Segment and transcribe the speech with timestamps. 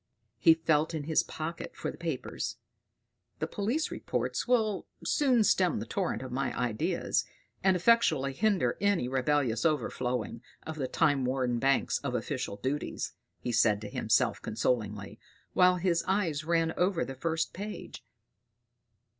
[0.39, 2.57] He felt in his pocket for the papers.
[3.39, 7.23] "These police reports will soon stem the torrent of my ideas,
[7.63, 13.51] and effectually hinder any rebellious overflowing of the time worn banks of official duties"; he
[13.51, 15.19] said to himself consolingly,
[15.53, 18.03] while his eye ran over the first page.